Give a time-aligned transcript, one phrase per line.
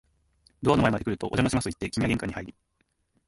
[0.63, 2.55] ドアの前まで来ると、お邪魔しますと言って、君は玄関に入り、